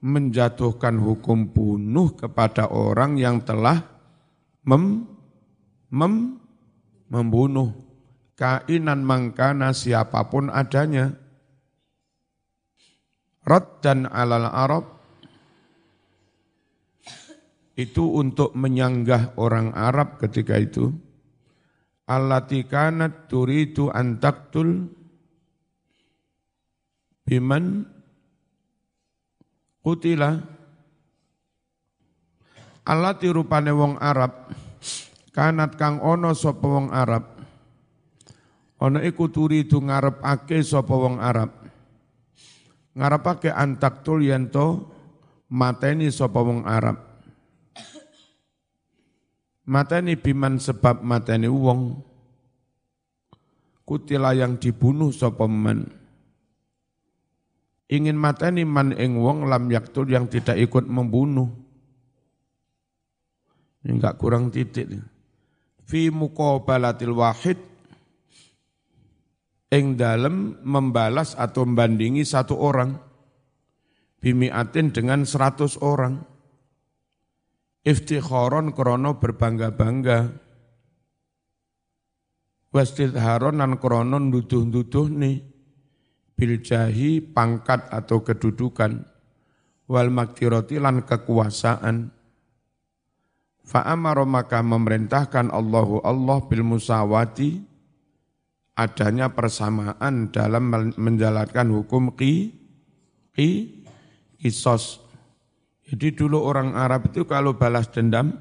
menjatuhkan 0.02 0.98
hukum 0.98 1.55
bunuh 1.55 2.18
kepada 2.18 2.66
orang 2.66 3.14
yang 3.14 3.38
telah 3.46 3.87
mem, 4.66 5.07
mem, 5.94 6.42
membunuh 7.07 7.70
kainan 8.35 9.07
mangkana 9.07 9.70
siapa 9.70 10.26
pun 10.26 10.50
adanya. 10.50 11.14
Rod 13.46 13.83
dan 13.83 14.07
alal 14.07 14.46
Arab 14.46 15.02
itu 17.79 18.05
untuk 18.05 18.53
menyanggah 18.53 19.37
orang 19.41 19.73
Arab 19.73 20.21
ketika 20.21 20.61
itu. 20.61 20.93
Allati 22.09 22.67
kanat 22.67 23.31
antaktul 23.95 24.91
biman 27.23 27.87
kutila 29.81 30.43
Allati 32.83 33.31
rupane 33.31 33.71
wong 33.71 33.95
Arab 34.03 34.51
kanat 35.31 35.79
kang 35.79 36.03
ono 36.03 36.35
sapa 36.35 36.67
wong 36.67 36.91
Arab 36.91 37.33
Ana 38.83 38.99
iku 39.07 39.31
turi 39.31 39.63
itu 39.63 39.79
ngarepake 39.79 40.59
sapa 40.67 40.91
wong 40.91 41.23
Arab. 41.23 41.55
Ngarepake 42.99 43.55
antaktul 43.55 44.27
yanto 44.27 44.91
mateni 45.55 46.11
sapa 46.11 46.43
wong 46.43 46.67
Arab. 46.67 47.12
Mateni 49.62 50.18
biman 50.18 50.59
sebab 50.59 51.07
mateni 51.07 51.46
wong. 51.46 52.03
Kutila 53.87 54.35
yang 54.35 54.59
dibunuh 54.59 55.14
sapa 55.14 55.46
man. 55.46 55.87
Ingin 57.92 58.18
mateni 58.18 58.66
man 58.66 58.96
ing 58.96 59.20
wong 59.20 59.46
lam 59.46 59.70
yaktul 59.70 60.09
yang 60.11 60.27
tidak 60.27 60.59
ikut 60.59 60.88
membunuh. 60.88 61.46
Ini 63.83 63.98
enggak 63.98 64.18
kurang 64.18 64.51
titik. 64.51 64.90
Fi 65.87 66.09
muqabalatil 66.11 67.14
wahid 67.14 67.59
ing 69.72 69.98
dalem 69.98 70.61
membalas 70.62 71.33
atau 71.35 71.64
membandingi 71.64 72.22
satu 72.22 72.61
orang 72.61 72.96
bimiatin 74.22 74.94
dengan 74.94 75.27
seratus 75.27 75.81
orang 75.83 76.32
iftikharon 77.83 78.71
krono 78.75 79.18
berbangga-bangga. 79.18 80.31
Wastidharon 82.73 83.61
nan 83.61 83.77
krono 83.77 84.16
nuduh-nuduh 84.16 85.12
nih 85.12 85.45
biljahi 86.38 87.21
pangkat 87.21 87.92
atau 87.92 88.25
kedudukan. 88.25 89.05
Wal 89.92 90.09
maktiroti 90.09 90.81
lan 90.81 91.05
kekuasaan. 91.05 92.09
Fa'amaro 93.62 94.25
maka 94.25 94.64
memerintahkan 94.64 95.53
Allahu 95.53 96.01
Allah 96.01 96.38
bil 96.49 96.64
musawati. 96.64 97.61
Adanya 98.73 99.29
persamaan 99.37 100.33
dalam 100.33 100.73
menjalankan 100.97 101.68
hukum 101.77 102.16
ki, 102.16 102.57
ki 103.37 103.49
kisos. 104.40 105.05
Jadi 105.92 106.16
dulu 106.16 106.40
orang 106.40 106.72
Arab 106.72 107.12
itu 107.12 107.28
kalau 107.28 107.52
balas 107.52 107.85
dendam, 107.92 108.40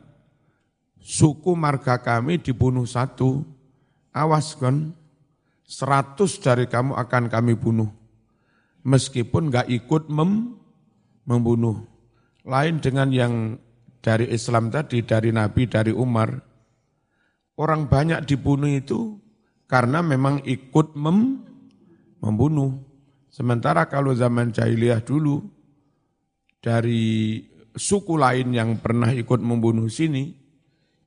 suku 1.03 1.51
marga 1.51 1.99
kami 1.99 2.39
dibunuh 2.39 2.87
satu, 2.87 3.43
awas 4.15 4.55
kan, 4.55 4.95
seratus 5.67 6.39
dari 6.39 6.71
kamu 6.71 6.95
akan 6.95 7.27
kami 7.27 7.59
bunuh. 7.59 7.91
Meskipun 8.87 9.51
nggak 9.51 9.67
ikut 9.67 10.07
mem, 10.07 10.55
membunuh. 11.27 11.83
Lain 12.47 12.79
dengan 12.79 13.11
yang 13.11 13.59
dari 13.99 14.31
Islam 14.31 14.71
tadi, 14.71 15.03
dari 15.03 15.35
Nabi, 15.35 15.67
dari 15.67 15.91
Umar. 15.91 16.31
Orang 17.59 17.91
banyak 17.91 18.31
dibunuh 18.31 18.71
itu 18.71 19.19
karena 19.67 19.99
memang 19.99 20.39
ikut 20.47 20.95
mem, 20.95 21.43
membunuh. 22.23 22.79
Sementara 23.27 23.91
kalau 23.91 24.15
zaman 24.15 24.55
jahiliyah 24.55 25.03
dulu, 25.03 25.43
dari 26.61 27.41
suku 27.73 28.15
lain 28.15 28.53
yang 28.53 28.77
pernah 28.77 29.09
ikut 29.09 29.41
membunuh 29.41 29.89
sini, 29.89 30.29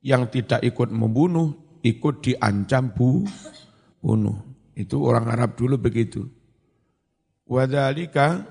yang 0.03 0.27
tidak 0.27 0.61
ikut 0.61 0.91
membunuh, 0.91 1.79
ikut 1.81 2.21
diancam 2.21 2.91
bu, 2.91 3.23
bunuh. 4.03 4.37
Itu 4.75 5.07
orang 5.07 5.31
Arab 5.31 5.55
dulu 5.55 5.79
begitu. 5.79 6.27
Wadalika 7.47 8.43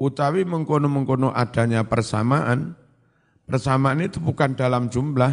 utawi 0.00 0.48
mengkono-mengkono 0.48 1.30
adanya 1.36 1.84
persamaan, 1.84 2.72
persamaan 3.44 4.00
itu 4.00 4.24
bukan 4.24 4.56
dalam 4.56 4.88
jumlah, 4.88 5.32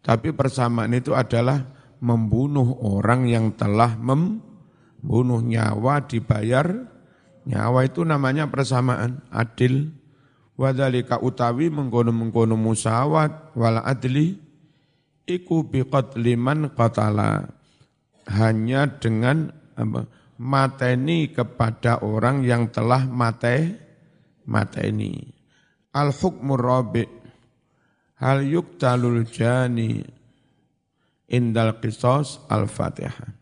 tapi 0.00 0.32
persamaan 0.32 0.96
itu 0.96 1.12
adalah 1.12 1.60
membunuh 2.00 2.80
orang 2.80 3.28
yang 3.28 3.52
telah 3.52 3.98
membunuh 3.98 5.42
nyawa 5.42 6.06
dibayar 6.06 6.70
nyawa 7.48 7.88
itu 7.88 8.04
namanya 8.04 8.46
persamaan 8.52 9.24
adil 9.32 9.90
wadhalika 10.58 11.22
utawi 11.22 11.70
mengkono-mengkono 11.70 12.58
musawat 12.58 13.54
wala 13.54 13.86
adli 13.86 14.34
iku 15.24 15.62
biqatliman 15.64 16.74
qatala. 16.74 17.54
Hanya 18.28 18.84
dengan 19.00 19.48
apa, 19.72 20.04
mateni 20.36 21.32
kepada 21.32 22.04
orang 22.04 22.44
yang 22.44 22.68
telah 22.68 23.08
mate 23.08 23.78
mateni. 24.44 25.32
Al 25.96 26.12
hukmur 26.12 26.60
rabi. 26.60 27.08
Hal 28.18 28.44
yuktalul 28.44 29.24
jani 29.30 30.02
indal 31.30 31.78
qisas 31.78 32.42
al-fatihah 32.50 33.37